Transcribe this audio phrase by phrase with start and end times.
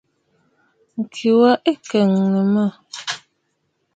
[1.01, 2.67] Ŋ̀ki wa ɨ kɛ̀ɛ̀nə̀ mə̂.